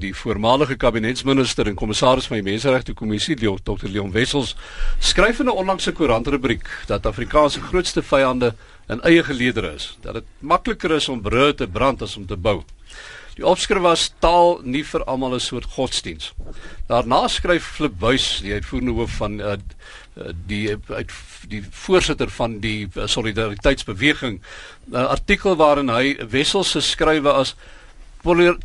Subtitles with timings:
[0.00, 3.88] Die voormalige kabinetsminister en kommissaris van die Menseregte Kommissie, Dr.
[3.88, 4.54] Leon Wessels,
[4.98, 8.54] skryf in 'n onlangse koerantrubriek dat Afrikaans se grootste vyande
[8.88, 12.36] in eie geleedere is, dat dit makliker is om brûe te brand as om te
[12.36, 12.62] bou.
[13.34, 16.32] Die opskrif was taal nie vir almal 'n soort godsdiens.
[16.88, 19.56] Daarna skryf Flip Buys, die uitvoerende hoof van uh,
[20.46, 21.10] die uit
[21.48, 27.54] die voorsitter van die uh, solidariteitsbeweging, 'n uh, artikel waarin hy Wessels se skrywe as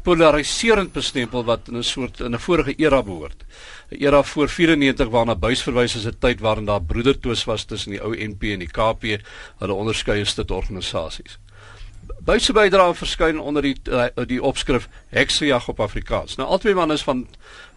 [0.04, 3.46] polariserend bestempel wat in 'n soort in 'n vorige era behoort.
[3.92, 7.92] 'n Era voor 94 waarna buis verwys as 'n tyd waarin daar broedertwis was tussen
[7.92, 9.22] die ou NP en die KP,
[9.58, 11.40] hulle onderskeie stit organisasies.
[12.20, 16.36] Buise bydra verskyn onder die uh, die opskrif Heksejag op Afrikaans.
[16.36, 17.28] Nou albei manne is van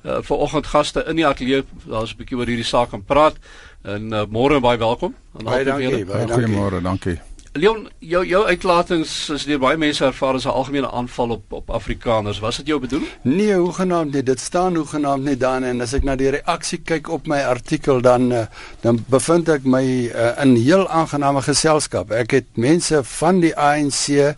[0.05, 3.37] uh, vanoggend gaste in die ateljee, daar's 'n bietjie oor hierdie saak gaan praat.
[3.83, 5.15] En uh, môre baie welkom.
[5.33, 6.47] Baie dankie, baie dankie.
[6.47, 7.21] Goeiemôre, dankie.
[7.57, 11.71] Leon, jou jou uitlatings is deur baie mense ervaar as 'n algemene aanval op op
[11.71, 12.41] Afrikaners.
[12.41, 13.11] Was dit jou bedoeling?
[13.23, 14.23] Nee, hoegenaamd nie.
[14.23, 18.01] Dit staan hoegenaamd nie dan en as ek na die reaksie kyk op my artikel
[18.01, 18.46] dan uh,
[18.80, 22.10] dan bevind ek my uh, in heel aangename geselskap.
[22.10, 24.35] Ek het mense van die ANC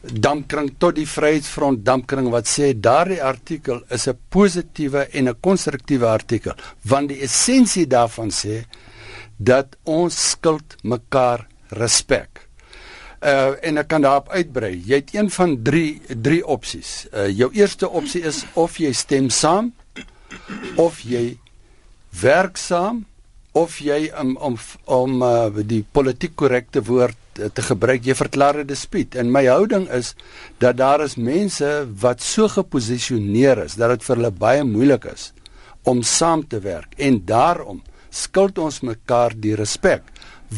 [0.00, 6.06] dampkring tot die Vryheidsfront dampkring wat sê daardie artikel is 'n positiewe en 'n konstruktiewe
[6.06, 6.52] artikel
[6.82, 8.64] want die essensie daarvan sê
[9.36, 12.29] dat ons skuld mekaar respek.
[13.20, 14.72] Uh en ek kan daarop uitbrei.
[14.86, 17.06] Jy het een van 3 3 opsies.
[17.12, 19.72] Uh jou eerste opsie is of jy stem saam
[20.76, 21.38] of jy
[22.22, 23.04] werk saam
[23.52, 28.60] of jy om om om uh, die politiek korrekte woord uh, te gebruik jy verklaar
[28.62, 30.14] dit dispuut en my houding is
[30.62, 31.66] dat daar is mense
[32.02, 35.32] wat so geposisioneer is dat dit vir hulle baie moeilik is
[35.82, 40.06] om saam te werk en daarom skuld ons mekaar die respek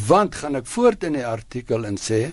[0.07, 2.31] want gaan ek voort in die artikel en sê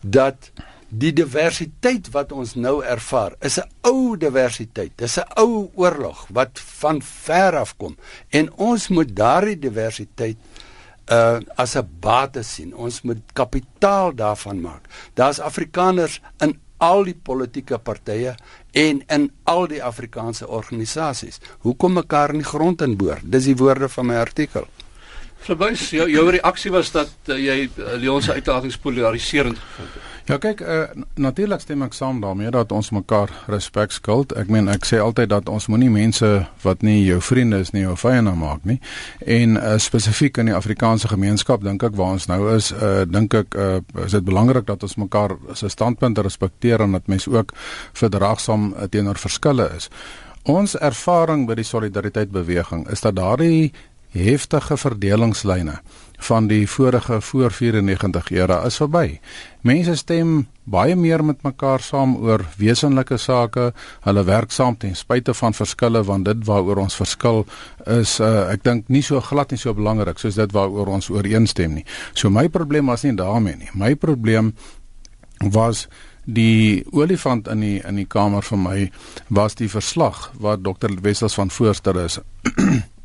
[0.00, 0.50] dat
[0.88, 4.92] die diversiteit wat ons nou ervaar is 'n ou diversiteit.
[4.96, 7.96] Dis 'n ou oorlog wat van ver af kom
[8.30, 10.36] en ons moet daardie diversiteit
[11.10, 12.74] uh as 'n bate sien.
[12.74, 14.82] Ons moet kapitaal daarvan maak.
[15.14, 18.34] Daar's Afrikaners in al die politieke partye
[18.72, 21.40] en in al die Afrikaanse organisasies.
[21.58, 23.18] Hoekom mekaar in die grond inboor?
[23.22, 24.66] Dis die woorde van my artikel.
[25.46, 30.12] Verbuis, jou jou reaksie was dat uh, jy uh, Leon se uitlatings polariserend gevind het.
[30.26, 34.34] Ja kyk, uh, natuurlik stem ek saam daarmee dat ons mekaar respek skuld.
[34.34, 36.26] Ek meen ek sê altyd dat ons moenie mense
[36.64, 38.80] wat nie jou vriende is nie jou vyande maak nie.
[39.22, 43.38] En uh, spesifiek in die Afrikaanse gemeenskap dink ek waar ons nou is, uh, dink
[43.38, 47.54] ek uh, is dit belangrik dat ons mekaar se standpunte respekteer en dat mense ook
[47.94, 49.92] verdraagsaam uh, teenoor verskille is.
[50.50, 53.70] Ons ervaring by die solidariteit beweging is dat daardie
[54.14, 55.80] heftige verdelingslyne
[56.18, 59.18] van die vorige voor 94 era is verby.
[59.60, 63.72] Mense stem baie meer met mekaar saam oor wesenlike sake.
[64.06, 67.44] Hulle werk saam ten spyte van verskille want dit waaroor ons verskil
[67.98, 71.78] is uh, ek dink nie so glad en so belangrik soos dit waaroor ons ooreenstem
[71.80, 71.86] nie.
[72.14, 73.70] So my probleem was nie daarmee nie.
[73.74, 74.54] My probleem
[75.52, 75.86] was
[76.26, 78.90] die olifant in die in die kamer vir my
[79.28, 82.18] was die verslag wat dokter Wessels van voorstel is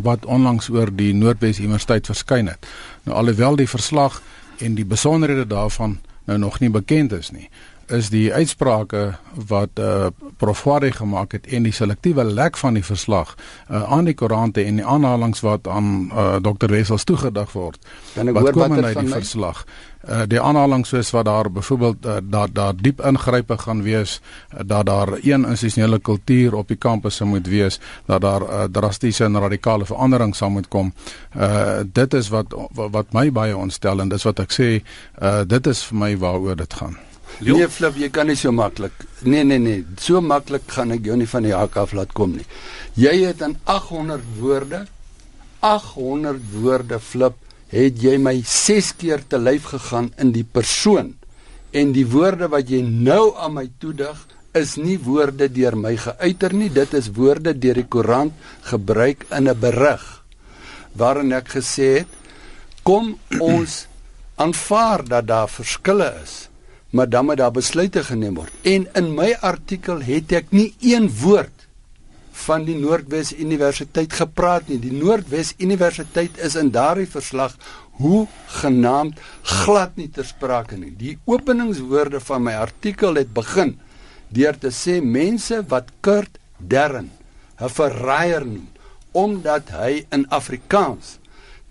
[0.00, 2.66] wat onlangs oor die Noordwes Universiteit verskyn het.
[3.04, 4.22] Nou alhoewel die verslag
[4.58, 7.50] en die besonderhede daarvan nou nog nie bekend is nie,
[7.92, 9.12] is die uitsprake
[9.48, 14.08] wat uh, Prof Wade gemaak het en die selektiewe lek van die verslag uh, aan
[14.08, 17.80] die koerante en die aanhalinge wat aan uh, Dr Wessels toegedig word.
[18.14, 19.64] Wat kom uit die verslag?
[20.02, 24.60] Uh, die aanhaling soos wat daar byvoorbeeld uh, dat daar diep ingrype gaan wees uh,
[24.66, 29.38] dat daar een institusionele kultuur op die kampus moet wees dat daar uh, drastiese en
[29.38, 30.92] radikale verandering sal moet kom
[31.36, 35.66] uh, dit is wat wat my baie ontstel en dis wat ek sê uh, dit
[35.66, 36.98] is vir my waaroor dit gaan
[37.40, 37.56] Jo.
[37.56, 38.92] Nee Flip, jy kan nie so maklik.
[39.22, 42.36] Nee nee nee, so maklik gaan ek jou nie van die hak af laat kom
[42.36, 42.46] nie.
[42.94, 44.86] Jy het in 800 woorde
[45.62, 47.36] 800 woorde Flip,
[47.70, 51.14] het jy my 6 keer te lyf gegaan in die persoon.
[51.72, 54.26] En die woorde wat jy nou aan my toedig
[54.58, 58.34] is nie woorde deur my geuiter nie, dit is woorde deur die koerant
[58.68, 60.22] gebruik in 'n berig
[60.92, 62.08] waarin ek gesê het
[62.82, 63.86] kom ons
[64.36, 66.48] aanvaar dat daar verskille is
[66.92, 68.52] maar dan moet daar besluite geneem word.
[68.68, 71.64] En in my artikel het ek nie een woord
[72.44, 74.78] van die Noordwes Universiteit gepraat nie.
[74.82, 77.56] Die Noordwes Universiteit is in daardie verslag
[78.00, 78.26] hoe
[78.60, 79.20] genaamd
[79.62, 80.92] glad nie ter sprake nie.
[80.96, 83.78] Die openingswoorde van my artikel het begin
[84.32, 87.10] deur te sê mense wat Kurt Dern
[87.60, 88.68] 'n verraaier noem
[89.12, 91.18] omdat hy in Afrikaans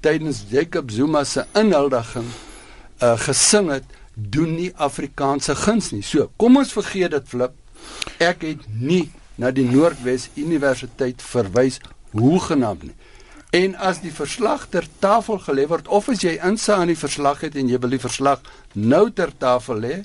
[0.01, 2.27] tydens Jacob Zuma se inhuldiging
[3.01, 3.85] uh, gesing het
[4.29, 6.03] doen nie Afrikaanse guns nie.
[6.05, 7.55] So, kom ons vergeet dit flip.
[8.21, 9.09] Ek het nie
[9.41, 11.79] na die Noordwes Universiteit verwys
[12.13, 12.97] hoegenaamd nie.
[13.51, 17.41] En as die verslag ter tafel gelê word of as jy insa aan die verslag
[17.43, 18.43] het en jy wil die verslag
[18.79, 19.95] nou ter tafel lê,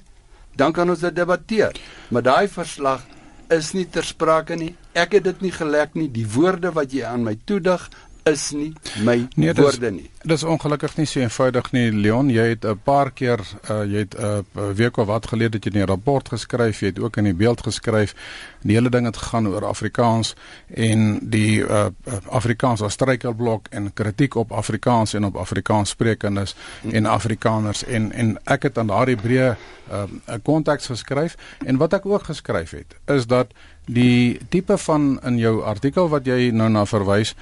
[0.59, 1.77] dan kan ons dit debatteer.
[2.11, 3.05] Maar daai verslag
[3.53, 4.73] is nie ter sprake nie.
[4.97, 6.09] Ek het dit nie gelek nie.
[6.11, 7.87] Die woorde wat jy aan my toedig
[8.27, 8.73] is nie
[9.07, 10.09] my nee, woorde nie.
[10.27, 12.31] Dis ongelukkig nie so eenvoudig nie Leon.
[12.31, 13.39] Jy het 'n paar keer
[13.71, 16.99] uh, jy het 'n uh, week of wat gelede jy 'n rapport geskryf, jy het
[16.99, 18.15] ook in die beeld geskryf.
[18.63, 20.35] Die hele ding het gegaan oor Afrikaans
[20.75, 21.87] en die uh,
[22.29, 26.91] Afrikaans as struikelblok en kritiek op Afrikaans en op Afrikaans sprekendes hmm.
[26.91, 29.57] en Afrikaners en en ek het aan daardie breë
[29.91, 33.47] 'n uh, konteks geskryf en wat ek ook geskryf het is dat
[33.85, 37.35] die tipe van in jou artikel wat jy nou na verwys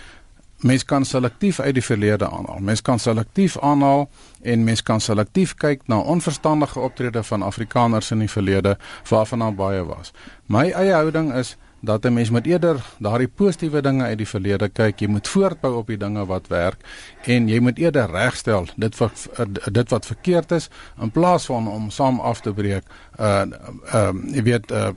[0.60, 2.60] mens kan selektief uit die verlede aanhaal.
[2.60, 4.08] Mens kan selektief aanhaal
[4.42, 8.78] en mens kan selektief kyk na onverstandige optrede van Afrikaners in die verlede
[9.08, 10.12] waarvan daar baie was.
[10.46, 14.68] My eie houding is dat 'n mens moet eerder daardie positiewe dinge uit die verlede
[14.68, 15.00] kyk.
[15.00, 16.80] Jy moet voortbou op die dinge wat werk
[17.24, 19.28] en jy moet eerder regstel dit wat
[19.72, 20.68] dit wat verkeerd is
[21.00, 22.84] in plaas van om saam af te breek.
[23.20, 24.88] Uh ehm uh, jy weet uh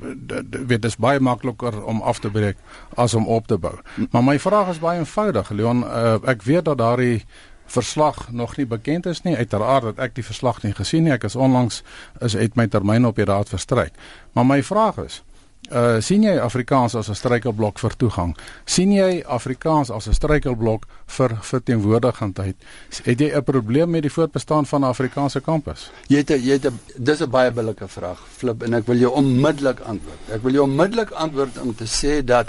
[0.67, 2.57] weet dit baie makliker om af te breek
[2.95, 3.75] as om op te bou.
[4.11, 5.49] Maar my vraag is baie eenvoudig.
[5.49, 7.23] Leon, uh, ek weet dat daardie
[7.67, 11.27] verslag nog nie bekend is nie uiteraard dat ek die verslag nie gesien nie ek
[11.27, 11.81] is onlangs
[12.23, 13.93] is uit my termyn op die raad verstryk
[14.33, 15.23] maar my vraag is
[15.67, 18.35] Uh sien jy Afrikaans as 'n struikelblok vir toegang?
[18.65, 22.55] sien jy Afrikaans as 'n struikelblok vir verteenwoordigendheid?
[23.03, 25.91] Het jy 'n probleem met die voortbestaan van 'n Afrikaanse kampus?
[26.07, 29.79] Jy het jy het dis 'n baie billike vraag, Flip, en ek wil jou onmiddellik
[29.79, 30.19] antwoord.
[30.31, 32.47] Ek wil jou onmiddellik antwoord om te sê dat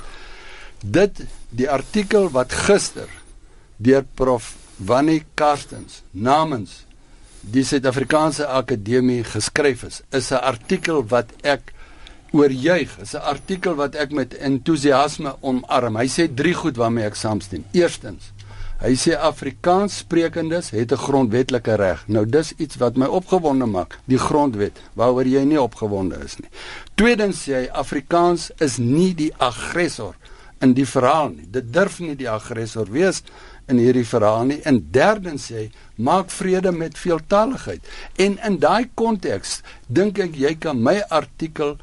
[0.84, 3.08] dit die artikel wat gister
[3.76, 6.86] deur prof Wannie Karstens namens
[7.40, 11.72] die Suid-Afrikaanse Akademie geskryf is, is 'n artikel wat ek
[12.32, 12.96] oorjuig.
[12.98, 15.96] Dis 'n artikel wat ek met entoesiasme omarm.
[15.96, 17.64] Hy sê drie goed waarmee ek saamstem.
[17.72, 18.32] Eerstens,
[18.78, 22.04] hy sê Afrikaans sprekendes het 'n grondwetlike reg.
[22.06, 26.50] Nou dis iets wat my opgewonde maak, die grondwet waaroor jy nie opgewonde is nie.
[26.94, 30.14] Tweedens sê hy Afrikaans is nie die aggressor
[30.60, 31.46] in die verhaal nie.
[31.50, 33.22] Dit durf nie die aggressor wees
[33.68, 34.60] in hierdie verhaal nie.
[34.68, 37.80] En derdens sê hy maak vrede met veeltaligheid.
[38.16, 41.76] En in daai konteks dink ek jy kan my artikel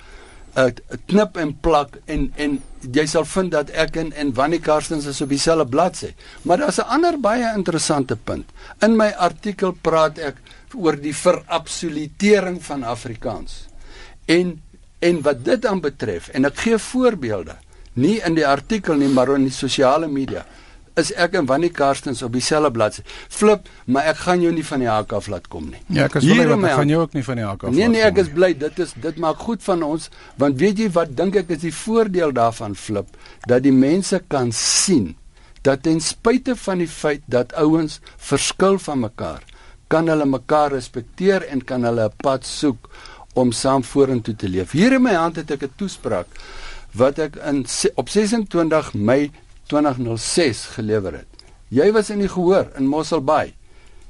[0.56, 0.72] uh,
[1.10, 2.58] knip en plak en en
[2.96, 6.14] jy sal vind dat ek en en Wannie Karstens is op dieselfde bladsy.
[6.44, 8.46] Maar daar's 'n ander baie interessante punt.
[8.82, 10.36] In my artikel praat ek
[10.76, 13.66] oor die verabsolutering van Afrikaans.
[14.26, 14.62] En
[15.00, 17.56] en wat dit aan betref en ek gee voorbeelde,
[17.94, 20.46] nie in die artikel nie, maar in die sosiale media
[20.96, 23.02] is ek en Wannie Karstens op dieselfde bladsy.
[23.30, 25.82] Flip, maar ek gaan jou nie van die hak af laat kom nie.
[25.88, 27.76] Ja, ek is bly dat ek gaan jou ook nie van die hak af.
[27.76, 30.10] Nee nee, ek is bly dit is dit maak goed van ons
[30.42, 33.08] want weet jy wat dink ek is die voordeel daarvan Flip
[33.48, 35.16] dat die mense kan sien
[35.66, 39.42] dat ten spyte van die feit dat ouens verskil van mekaar,
[39.90, 42.90] kan hulle mekaar respekteer en kan hulle 'n pad soek
[43.34, 44.72] om saam vorentoe te leef.
[44.72, 46.28] Hier in my hand het ek 'n toespraak
[46.94, 47.66] wat ek in
[47.96, 49.32] op 26 Mei
[49.72, 51.46] 2006 gelewer het.
[51.74, 53.56] Jy was in die gehoor in Mossel Bay.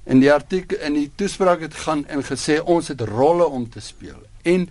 [0.05, 3.81] In die artikel in die toespraak het gaan en gesê ons het rolle om te
[3.81, 4.19] speel.
[4.43, 4.67] En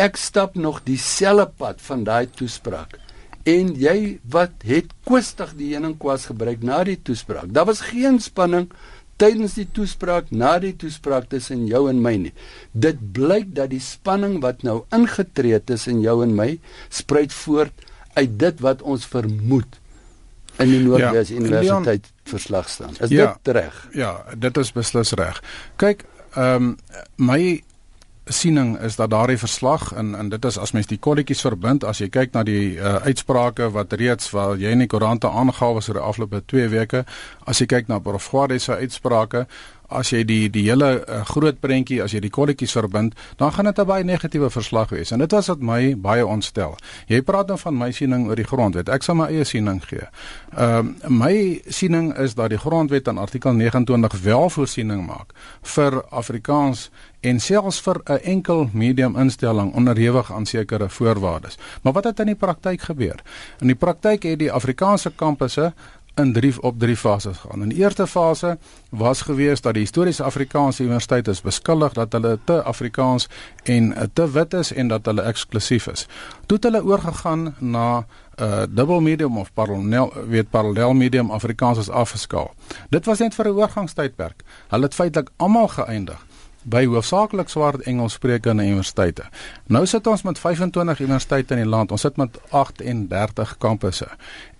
[0.00, 2.96] ek stap nog dieselfde pad van daai toespraak.
[3.44, 7.50] En jy wat het kwistig die heuningkwas gebruik na die toespraak.
[7.50, 8.70] Daar was geen spanning
[9.20, 12.32] tydens die toespraak na die toespraak tussen jou en my nie.
[12.72, 16.54] Dit blyk dat die spanning wat nou ingetree het tussen jou en my
[16.88, 19.81] spruit voort uit dit wat ons vermoed
[20.58, 22.96] in die Noordwes ja, Universiteit Leon, verslag staan.
[23.00, 23.88] Is ja, dit reg?
[23.96, 25.42] Ja, dit is beslis reg.
[25.76, 26.04] Kyk,
[26.34, 26.76] ehm um,
[27.16, 27.62] my
[28.24, 31.98] siening is dat daardie verslag en en dit is as mens die kolletjies verbind as
[31.98, 35.88] jy kyk na die uh, uitsprake wat reeds wat jy in die koerante aangehaal was
[35.88, 37.04] oor die afgelope 2 weke
[37.46, 39.46] as jy kyk na Prof Gwade se uitsprake
[39.98, 43.64] as jy die die hele uh, groot prentjie as jy die kolletjies verbind, dan gaan
[43.64, 45.10] dit 'n baie negatiewe verslag wees.
[45.12, 46.76] En dit was wat my baie ontstel.
[47.06, 48.88] Jy praat dan van my siening oor die grondwet.
[48.88, 50.06] Ek sal my eie siening gee.
[50.56, 55.32] Ehm uh, my siening is dat die grondwet in artikel 29 wel voorsiening maak
[55.62, 56.90] vir Afrikaans
[57.22, 61.58] en selfs vir 'n enkel medium instelling onderhewig aan sekere voorwaardes.
[61.82, 63.22] Maar wat het in die praktyk gebeur?
[63.60, 65.72] In die praktyk het die Afrikaanse kampusse
[66.14, 67.62] in drie op drie fases gaan.
[67.62, 68.58] In die eerste fase
[68.90, 73.28] was gewees dat die historiese Afrikaanse universiteit is beskuldig dat hulle te Afrikaans
[73.62, 76.06] en te wit is en dat hulle eksklusief is.
[76.46, 81.78] Toe het hulle oorgegaan na 'n uh, dubbel medium of parallel weet parallel medium Afrikaans
[81.78, 82.54] as afgeskaal.
[82.88, 84.42] Dit was net vir 'n oorgangstydperk.
[84.68, 86.26] Hulle het feitelik almal geëindig
[86.62, 89.24] by hoofsaaklik swart Engelssprekende universiteite.
[89.66, 91.90] Nou sit ons met 25 universiteite in die land.
[91.90, 94.08] Ons sit met 38 kampusse.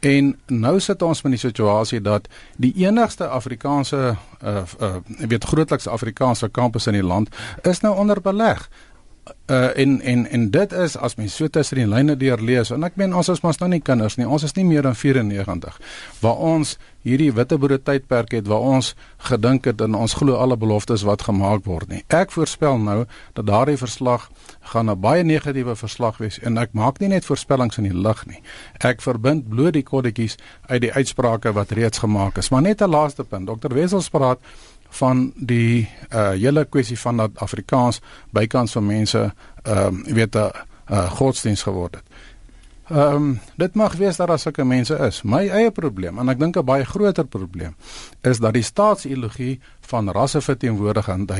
[0.00, 4.94] En nou sit ons met die situasie dat die enigste Afrikaanse uh uh
[5.28, 7.28] weet grootliks Afrikaanse kampus in die land
[7.62, 8.68] is nou onder beleg
[9.24, 12.82] uh en en en dit is as mens so tussen die lyne deur lees en
[12.84, 15.78] ek meen ons is mos nou nie kinders nie ons is nie meer dan 94
[16.20, 18.92] waar ons hierdie witbroode tydperk het waar ons
[19.28, 22.02] gedink het en ons glo alle beloftes wat gemaak word nie.
[22.14, 23.02] Ek voorspel nou
[23.36, 24.28] dat daardie verslag
[24.72, 28.26] gaan 'n baie negatiewe verslag wees en ek maak nie net voorspellings in die lug
[28.26, 28.42] nie.
[28.80, 30.36] Ek verbind bloot die kodetjies
[30.68, 32.50] uit die uitsprake wat reeds gemaak is.
[32.50, 33.46] Maar net 'n laaste punt.
[33.46, 34.38] Dokter Wessels praat
[34.92, 39.32] van die uh hele kwessie van dat Afrikaans bykans van mense
[39.62, 40.50] ehm uh, weet 'n uh,
[40.90, 42.04] uh, godsdiens geword het.
[42.92, 45.22] Ehm um, dit mag wees dat daar sulke mense is.
[45.22, 47.74] My eie probleem en ek dink 'n baie groter probleem
[48.20, 51.30] is dat die staatsideologie van rasseverteenwoordiging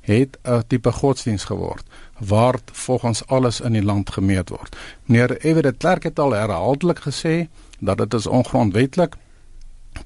[0.00, 1.84] het 'n tipe godsdiens geword
[2.18, 4.76] waar volgens alles in die land gemeet word.
[5.04, 7.48] Meneer Everett Clerk het al herhaaldelik gesê
[7.78, 9.14] dat dit is ongrondwetlik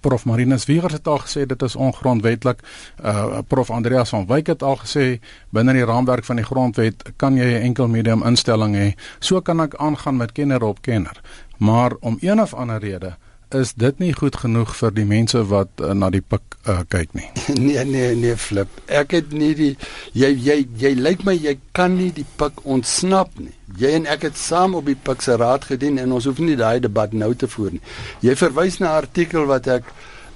[0.01, 2.63] Prof Marinus Wiegers het al gesê dit is ongrondwetlik.
[3.05, 5.21] Uh Prof Andreas van Wyk het al gesê
[5.51, 8.95] binne die raamwerk van die grondwet kan jy 'n enkel medium instelling hê.
[9.19, 11.21] So kan ek aangaan met kenner op kenner.
[11.57, 13.17] Maar om een of ander rede
[13.55, 17.15] is dit nie goed genoeg vir die mense wat uh, na die pik uh, kyk
[17.19, 17.27] nie.
[17.67, 18.71] nee nee nee flip.
[18.87, 19.71] Ek het nie die
[20.13, 23.55] jy jy jy lyk my jy kan nie die pik ontsnap nie.
[23.81, 26.59] Jy en ek het saam op die pik se raad gedien en ons hoef nie
[26.59, 27.85] daai debat nou te voer nie.
[28.27, 29.85] Jy verwys na 'n artikel wat ek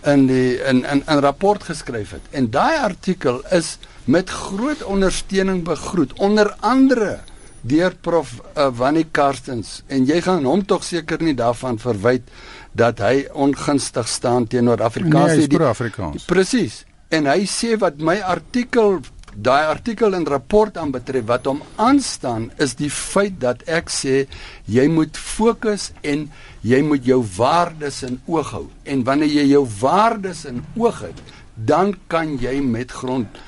[0.05, 2.25] in die in in 'n rapport geskryf het.
[2.31, 7.21] En daai artikel is met groot ondersteuning begroet onder andere
[7.65, 12.29] deur prof uh, Wannie Karstens en jy gaan hom tog seker nie daarvan verwyd
[12.75, 16.27] dat hy ongunstig staan teenoor Afrikaans nee, die Afrikaans.
[16.27, 16.83] Presies.
[17.15, 18.99] En hy sê wat my artikel
[19.35, 24.27] daai artikel en rapport aan betref wat hom aanstaan is die feit dat ek sê
[24.71, 26.29] jy moet fokus en
[26.63, 28.67] jy moet jou waardes in oog hou.
[28.87, 31.23] En wanneer jy jou waardes in oog het,
[31.55, 33.43] dan kan jy met grond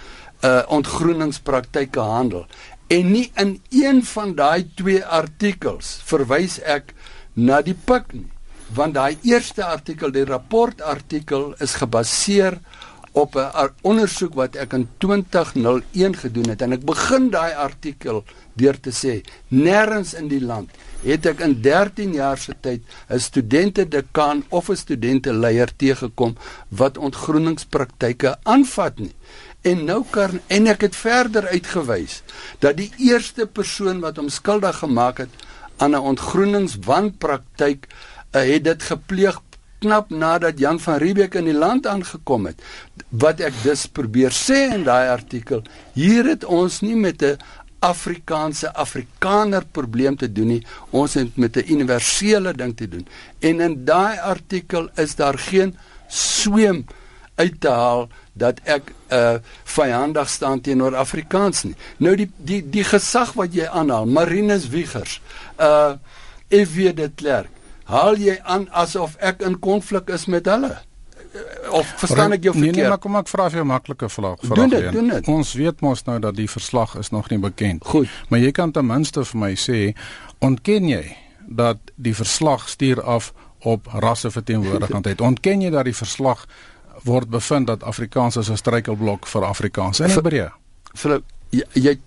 [0.45, 2.47] uh ontgroeningspraktyke handel.
[2.91, 6.95] En nie in een van daai twee artikels verwys ek
[7.35, 8.36] na die pik nie
[8.75, 12.59] want daai eerste artikel, die rapport artikel is gebaseer
[13.17, 16.63] op 'n ondersoek wat ek in 2001 gedoen het.
[16.63, 20.71] En ek begin daai artikel deur te sê nêrens in die land
[21.03, 26.37] het ek in 13 jaar se tyd 'n studente dekaan of 'n studente leier teëgekom
[26.69, 29.15] wat ontgroeningspraktyke aanvat nie.
[29.63, 32.23] En nou kan en ek het verder uitgewys
[32.59, 35.33] dat die eerste persoon wat hom skuldig gemaak het
[35.77, 37.87] aan 'n ontgroeningswanpraktyk
[38.31, 39.41] het dit gepleeg
[39.79, 42.63] knap nadat Jan van Riebeeck in die land aangekom het.
[43.09, 45.63] Wat ek dus probeer sê in daai artikel,
[45.95, 47.39] hier het ons nie met 'n
[47.79, 50.67] Afrikaanse Afrikaner probleem te doen nie.
[50.91, 53.07] Ons het met 'n universele ding te doen.
[53.39, 55.77] En in daai artikel is daar geen
[56.09, 56.85] sweem
[57.35, 61.77] uit te haal dat ek 'n uh, vyandig staan teenoor Afrikaans nie.
[61.97, 65.21] Nou die die die gesag wat jy aanhaal, Marinus Wiegers,
[65.61, 65.93] uh
[66.49, 66.95] F.W.
[66.95, 67.56] de Klerk
[67.91, 70.75] haal jy aan asof ek in konflik is met hulle
[71.71, 72.75] of verstaan ek jou verkeerd?
[72.75, 75.29] Nee nee, maar kom ek vra vir 'n maklike vraag vir doen dit, doen dit.
[75.29, 77.85] Ons weet mos nou dat die verslag is nog nie bekend.
[77.85, 78.09] Goed.
[78.29, 79.95] Maar jy kan ten minste vir my sê,
[80.39, 81.17] ontken jy
[81.47, 85.21] dat die verslag stuur af op rasseverteenwoordiging?
[85.31, 86.47] Ontken jy dat die verslag
[87.05, 90.51] word bevind dat Afrikaans is 'n struikelblok vir Afrikaans in Hebreë?
[90.95, 91.99] Vir jy, jy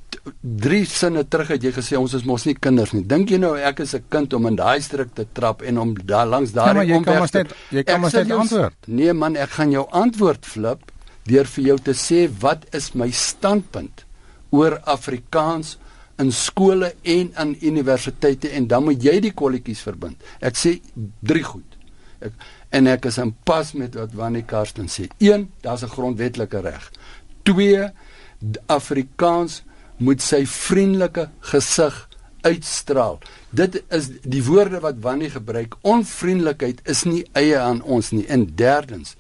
[0.42, 3.04] drie sinne terug het jy gesê ons is mos nie kinders nie.
[3.04, 5.94] Dink jy nou ek is 'n kind om in daai stryk te trap en om
[5.94, 8.76] daar langs daai ja, omweg te Jy kan maar net antwoord.
[8.88, 10.92] Nee man, ek gaan jou antwoord flip
[11.26, 14.06] deur vir jou te sê wat is my standpunt
[14.52, 15.78] oor Afrikaans
[16.20, 20.18] in skole en in universiteite en dan moet jy die kolletjies verbind.
[20.42, 20.80] Ek sê
[21.22, 21.78] drie goed.
[22.20, 22.34] Ek
[22.72, 25.08] en ek is in pas met wat Wannie Karsten sê.
[25.18, 26.92] 1, daar's 'n grondwetlike reg.
[27.44, 27.90] 2
[28.68, 29.64] Afrikaans
[30.00, 31.96] moet sy vriendelike gesig
[32.48, 33.20] uitstraal.
[33.52, 35.76] Dit is die woorde wat Wannie gebruik.
[35.82, 38.26] Onvriendelikheid is nie eie aan ons nie.
[38.32, 39.16] En derdens,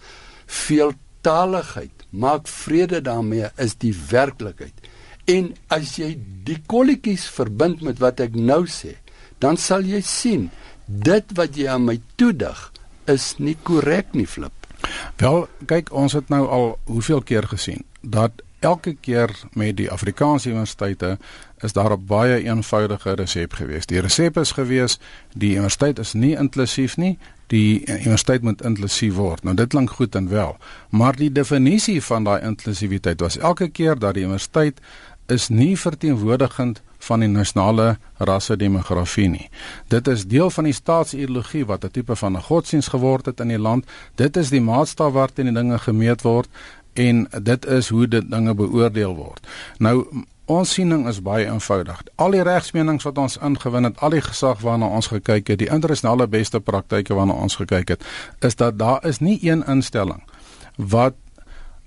[0.45, 4.73] veeltaligheid maak vrede daarmee is die werklikheid.
[5.29, 6.15] En as jy
[6.47, 8.95] die kolletjies verbind met wat ek nou sê,
[9.39, 10.49] dan sal jy sien
[10.89, 12.63] dit wat jy aan my toedig
[13.09, 14.53] is nie korrek nie, Flip.
[15.19, 20.49] Wel, kyk, ons het nou al hoeveel keer gesien dat elke keer met die Afrikaanse
[20.49, 21.17] universiteite
[21.59, 23.85] is daar 'n baie eenvoudige resep gewees.
[23.85, 24.99] Die resep is gewees
[25.33, 27.17] die universiteit is nie inklusief nie.
[27.47, 29.43] Die universiteit moet inklusief word.
[29.43, 30.57] Nou dit klink goed en wel,
[30.89, 34.79] maar die definisie van daai inklusiwiteit was elke keer dat die universiteit
[35.27, 39.47] is nie verteenwoordigend van die nasionale rasse demografie nie.
[39.87, 43.47] Dit is deel van die staatsideologie wat 'n tipe van 'n godsdiens geword het in
[43.47, 43.85] die land.
[44.15, 46.47] Dit is die maatstaf waarteen die dinge gemeet word
[46.93, 49.47] en dit is hoe dit dinge beoordeel word.
[49.77, 50.05] Nou
[50.49, 52.01] ons siening is baie eenvoudig.
[52.17, 55.69] Al die regsmenings wat ons ingewin het, al die gesag waarna ons gekyk het, die
[55.69, 58.05] internasionale beste praktyke waarna ons gekyk het,
[58.41, 60.23] is dat daar is nie een instelling
[60.75, 61.15] wat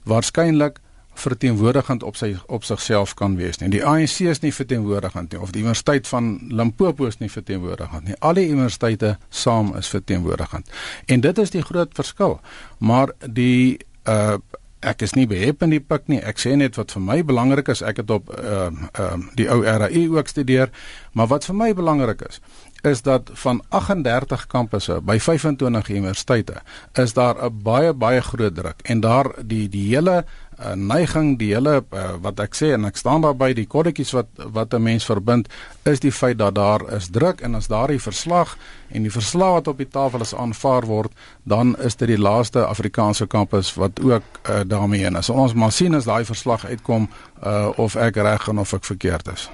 [0.07, 0.79] waarskynlik
[1.15, 3.69] verteenwoordigend op sy op sigself kan wees nie.
[3.73, 8.17] Die ANC is nie verteenwoordigend nie of die Universiteit van Limpopo is nie verteenwoordigend nie.
[8.21, 10.71] Al die universiteite saam is verteenwoordigend.
[11.07, 12.41] En dit is die groot verskil.
[12.79, 13.79] Maar die
[14.09, 14.41] uh
[14.83, 16.21] ek is nie behep in die pik nie.
[16.21, 19.33] Ek sê net wat vir my belangrik is, ek het op ehm uh, ehm uh,
[19.39, 20.71] die ou RAI ook studeer,
[21.12, 22.41] maar wat vir my belangrik is,
[22.83, 26.62] is dat van 38 kampusse by 25 universiteite
[26.99, 28.83] is daar 'n baie baie groot druk.
[28.83, 30.25] En daar die die hele
[30.62, 34.28] uh, neiging die hele uh, wat ek sê en ek staan daarby die kodetjies wat
[34.54, 35.49] wat 'n mens verbind
[35.85, 38.57] is die feit dat daar is druk en as daardie verslag
[38.90, 42.66] en die verslag wat op die tafel is aanvaar word dan is dit die laaste
[42.66, 45.26] Afrikaanse kampus wat ook uh, daarmee in is.
[45.26, 47.09] So ons maar sien as daai verslag uitkom
[47.45, 49.50] uh, of ek reg en of ek verkeerd is.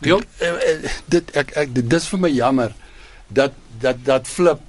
[0.00, 0.22] Deel
[1.06, 2.74] dit ek, ek dit is vir my jammer
[3.28, 4.60] dat dat dat flip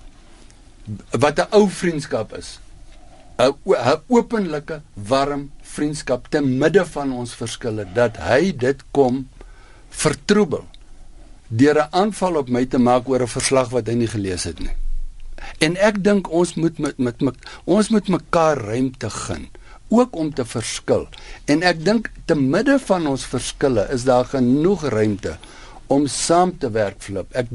[1.12, 2.60] wat 'n ou vriendskap is
[3.40, 9.28] 'n 'n openlike warm vriendskap te midde van ons verskille dat hy dit kom
[9.90, 10.66] vertroebel
[11.48, 14.60] deur 'n aanval op my te maak oor 'n verslag wat hy nie gelees het
[14.60, 14.76] nie.
[15.60, 19.48] En ek dink ons moet met, met met ons moet mekaar ruimte gun
[19.90, 21.08] ook om te verskil.
[21.46, 25.38] En ek dink te midde van ons verskille is daar genoeg ruimte
[25.90, 27.34] om saam te werk flip.
[27.38, 27.50] Ek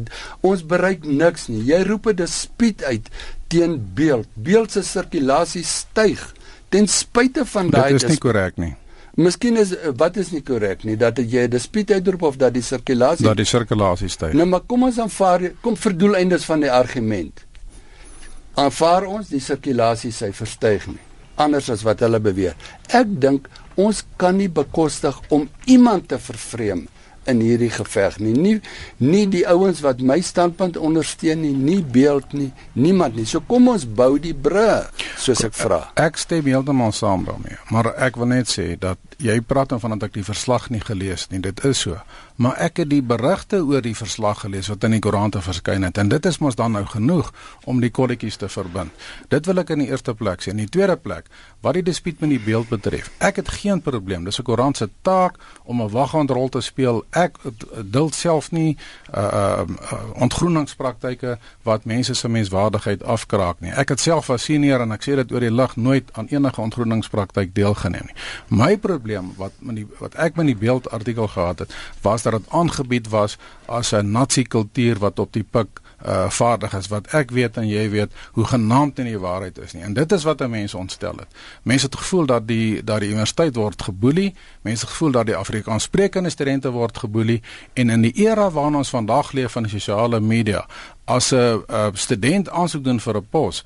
[0.45, 1.63] ons bereik niks nie.
[1.71, 3.09] Jy roep 'n dispuut uit
[3.49, 4.29] teen beeld.
[4.35, 6.23] Beeld se sirkulasie styg
[6.69, 8.75] ten spyte van daai Dit is nie korrek nie.
[9.15, 12.63] Miskien is wat is nie korrek nie dat jy 'n dispuut uitroep of dat die
[12.63, 14.33] sirkulasie dat die sirkulasie styg.
[14.33, 17.45] Nou maar kom ons aanvaar kom verdoeleindes van die argument.
[18.55, 21.03] Aanvaar ons die sirkulasie sy verstyg nie
[21.37, 22.55] anders as wat hulle beweer.
[22.95, 23.49] Ek dink
[23.81, 26.87] ons kan nie bekostig om iemand te vervreem
[27.27, 28.35] in hierdie geveg nie.
[28.35, 28.61] Nie
[28.99, 33.27] nie die ouens wat my standpunt ondersteun nie, nie beeld nie, niemand nie.
[33.29, 35.81] So kom ons bou die brug, soos ek vra.
[36.01, 40.09] Ek stem heeltemal saam daarmee, maar ek wil net sê dat jy praat van dat
[40.09, 41.41] ek die verslag nie gelees nie.
[41.43, 41.99] Dit is so.
[42.37, 45.99] Maar ek het die berigte oor die verslag gelees wat in die koerante verskyn het
[46.03, 47.31] en dit is mos dan nou genoeg
[47.71, 48.91] om die kolletjies te verbind.
[49.31, 50.51] Dit wil ek in die eerste plek sê.
[50.51, 51.31] In die tweede plek,
[51.63, 54.25] wat die dispuut met die beeld betref, ek het geen probleem.
[54.25, 57.05] Dis 'n koerant se taak om 'n waghandrol te speel.
[57.15, 57.39] Ek
[57.95, 58.77] duld self nie
[59.15, 63.73] uh uh, uh ontgroeningspraktyke wat mense se menswaardigheid afkraak nie.
[63.73, 66.61] Ek het self as senior en ek sê dit oor die lig nooit aan enige
[66.61, 68.19] ontgroeningspraktyk deelgeneem nie.
[68.49, 72.39] My probleem wat met die wat ek met die beeld artikel gehad het, was dat
[72.39, 77.07] dit aangebied was as 'n nasie kultuur wat op die pik uh vaardig is wat
[77.17, 79.83] ek weet en jy weet hoe genaamd in die waarheid is nie.
[79.83, 81.29] En dit is wat mense ontstel het.
[81.63, 86.31] Mense het gevoel dat die dat die universiteit word geboelie, mense gevoel dat die Afrikaanssprekende
[86.31, 90.67] studente word geboelie en in die era waarin ons vandag leef van die sosiale media,
[91.05, 91.63] as 'n
[91.95, 93.65] student aansoek doen vir 'n pos,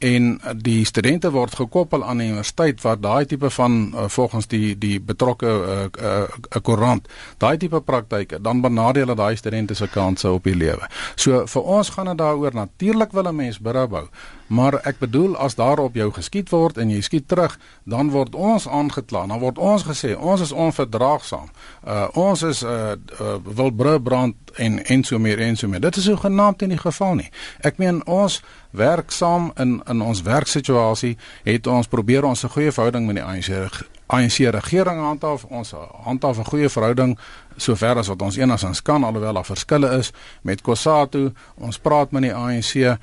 [0.00, 4.72] en die studente word gekoppel aan die universiteit wat daai tipe van uh, volgens die
[4.78, 6.22] die betrokke 'n uh,
[6.54, 7.08] uh, koerant
[7.38, 10.88] daai tipe praktyke dan benadeel hulle daai studente se kansse op die lewe.
[11.14, 14.06] So vir ons gaan dit daaroor natuurlik wil 'n mens berou bou,
[14.50, 17.54] maar ek bedoel as daar op jou geskiet word en jy skiet terug,
[17.86, 19.26] dan word ons aangekla.
[19.30, 21.46] Dan word ons gesê ons is onverdraagsaam.
[21.86, 23.70] Uh ons is uh, uh wil
[24.02, 25.80] brand en en so meer en so meer.
[25.80, 27.30] Dit is so genaamd in die geval nie.
[27.62, 33.06] Ek meen ons werksaam in in ons werksituasie het ons probeer ons 'n goeie verhouding
[33.06, 35.44] met die ANC ANC regering handhaaf.
[35.44, 37.18] Ons handhaaf 'n goeie verhouding
[37.62, 41.30] sover as wat ons enigstens kan alhoewel daar verskille is met Kossatu.
[41.54, 42.74] Ons praat met die ANC.
[42.74, 42.96] Uh,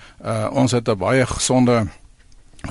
[0.51, 1.87] ons het 'n baie gesonde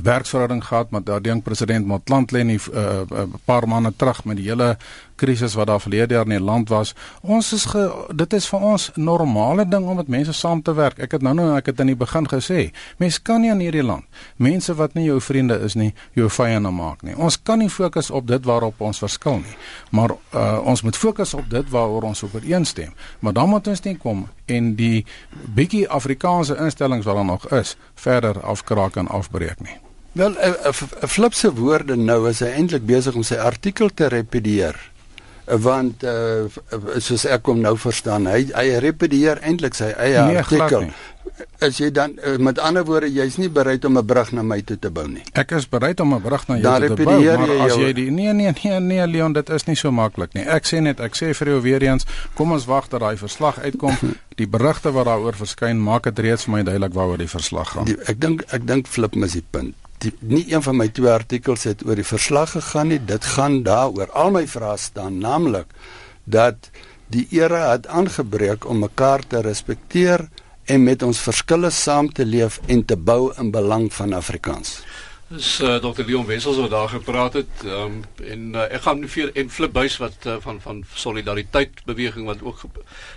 [0.02, 4.76] werksverhouding gehad met daardie president Motlanthe 'n uh, uh, paar maande terug met die hele
[5.16, 6.94] krisis wat daar verlede jaar in die land was.
[7.22, 10.98] Ons is ge, dit is vir ons normale ding om met mense saam te werk.
[10.98, 13.84] Ek het nou nou ek het in die begin gesê, mense kan nie in hierdie
[13.86, 14.04] land
[14.36, 17.14] mense wat nie jou vriende is nie, jou vyande maak nie.
[17.16, 19.56] Ons kan nie fokus op dit waarop ons verskil nie.
[19.90, 22.92] Maar uh, ons moet fokus op dit waaroor ons ooreenstem.
[23.20, 25.04] Maar dan moet ons net kom en die
[25.56, 29.78] bietjie Afrikaanse instellings wat daar nog is, verder afkraak en afbreek nie.
[30.16, 34.76] Wel 'n flipse woorde nou is hy eintlik besig om sy artikel te repedieer
[35.46, 36.46] want uh,
[36.98, 40.88] soos ek hom nou verstaan hy hy repedieer eintlik sy eie nee, artikel.
[41.62, 44.60] is jy dan uh, met ander woorde jy's nie bereid om 'n brug na my
[44.62, 45.22] toe te bou nie.
[45.32, 47.92] Ek is bereid om 'n brug na jou toe te bou maar jy as jy
[47.92, 50.44] die nee nee nee nee Leon dit is nie so maklik nie.
[50.44, 53.58] Ek sê net ek sê vir jou weer eens kom ons wag dat daai verslag
[53.58, 53.96] uitkom.
[54.36, 57.84] Die berigte wat daaroor verskyn maak dit reeds vir my duidelik waaroor die verslag gaan.
[57.88, 61.10] Die, ek dink ek dink flip mis die punt die, nie een van my twee
[61.12, 63.00] artikels het oor die verslag gegaan nie.
[63.04, 64.10] Dit gaan daaroor.
[64.12, 65.72] Al my vrae staan naamlik
[66.24, 66.70] dat
[67.12, 70.26] die era het aangebreek om mekaar te respekteer
[70.66, 74.80] en met ons verskille saam te leef en te bou in belang van Afrikaans.
[75.26, 76.04] Dis uh, Dr.
[76.06, 79.96] Leon Wessels wat daar gepraat het um, en uh, ek gaan vir en Flip Buys
[79.98, 82.62] wat uh, van van solidariteit beweging wat ook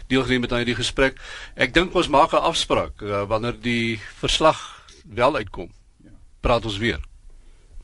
[0.09, 1.21] deelgeneem het aan hierdie gesprek.
[1.53, 4.57] Ek dink ons maak 'n afspraak uh, wanneer die verslag
[5.05, 5.69] wel uitkom
[6.41, 6.99] praat ons weer.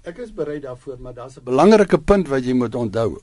[0.06, 3.22] Ek is bereid daarvoor, maar daar's 'n belangrike punt wat jy moet onthou.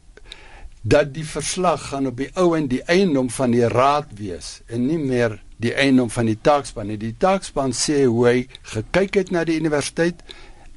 [0.82, 4.86] Dat die verslag gaan op die ou en die eiendom van die raad wees en
[4.86, 6.96] nie meer die eiendom van die taakspan nie.
[6.96, 10.22] Die taakspan sê hoe hy gekyk het na die universiteit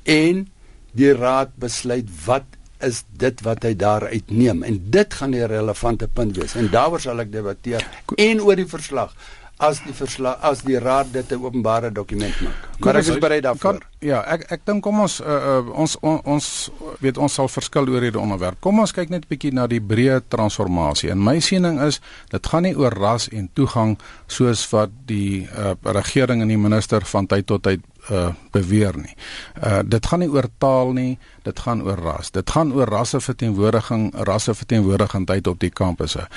[0.04, 0.48] en
[0.92, 2.46] die raad besluit wat
[2.84, 7.02] is dit wat hy daar uitneem en dit gaan die relevante punt wees en daaroor
[7.02, 7.86] sal ek debatteer
[8.18, 9.16] en oor die verslag
[9.58, 12.80] as die verslag as die raad dit 'n openbare dokument maak.
[12.80, 13.80] Maar ek is bereid daarvoor.
[13.80, 17.48] Kan, ja, ek ek dink kom ons uh, uh, ons on, ons weet ons sal
[17.48, 18.60] verskil oor hierdie onderwerp.
[18.60, 21.10] Kom ons kyk net 'n bietjie na die breë transformasie.
[21.10, 25.76] En my siening is dit gaan nie oor ras en toegang soos wat die uh,
[25.84, 27.80] regering en die minister van tyd tot tyd
[28.12, 29.16] uh beweer nie.
[29.64, 32.32] Uh dit gaan nie oor taal nie, dit gaan oor ras.
[32.32, 36.28] Dit gaan oor rasseverteenwoordiging, rasseverteenwoordigingheid op die kampusse.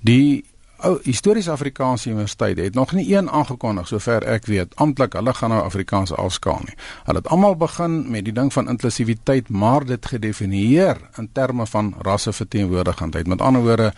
[0.00, 0.44] Die
[0.84, 5.52] ou historiese Afrikaanse universiteit het nog nie een aangekondig sover ek weet amptelik hulle gaan
[5.54, 6.76] nou Afrikaans afskaal nie.
[7.04, 11.94] Hulle het almal begin met die ding van inklusiwiteit maar dit gedefinieer in terme van
[11.98, 13.26] rasseverteenwoordigingheid.
[13.26, 13.92] Met ander woorde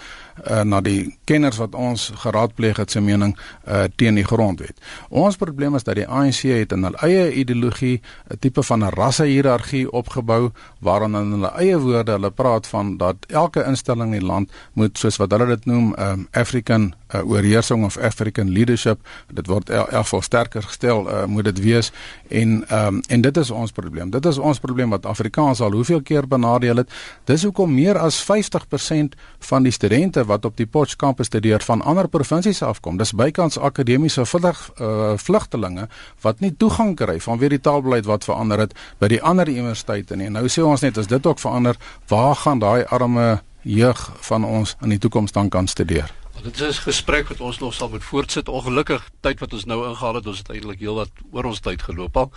[0.51, 4.79] uh, na die kenners wat ons geraadpleeg het se mening uh, teen die grondwet.
[5.09, 8.95] Ons probleem is dat die ANC het in hul eie ideologie 'n tipe van 'n
[8.95, 14.27] rassehierargie opgebou waarin in hulle eie woorde hulle praat van dat elke instelling in die
[14.27, 19.01] land moet soos wat hulle dit noem um, African uh, oorheersing of African leadership.
[19.33, 21.93] Dit word elk geval sterker gestel uh, moet dit wees.
[22.29, 24.11] En um, en dit is ons probleem.
[24.11, 26.91] Dit is ons probleem wat Afrikaans al hoeveel keer benadeel het.
[27.25, 31.83] Dis hoekom meer as 50% van die studente wat op die Potch kampus studeer van
[31.83, 32.97] ander provinsies afkom.
[32.97, 35.89] Dis bykans akademiese vlug, uh, vlugtelinge
[36.23, 40.31] wat nie toegang kry vanweer die taalbeleid wat verander het by die ander universiteite nie.
[40.31, 41.79] En nou sê ons net as dit ook verander?
[42.09, 46.79] Waar gaan daai arme jeug van ons in die toekoms dan kan studeer Dit is
[46.79, 48.49] 'n gesprek wat ons nog sal moet voortsit.
[48.49, 52.17] Ongelukkig tyd wat ons nou ingehaal het, ons het eintlik heelwat oor ons tyd geloop
[52.17, 52.33] al.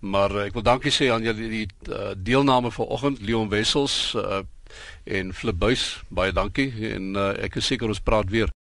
[0.00, 4.40] Maar uh, ek wil dankie sê aan julle die uh, deelname vanoggend, Leon Wessels uh,
[5.04, 6.02] en Flip Buys.
[6.08, 8.50] Baie dankie en uh, ek is seker ons praat weer.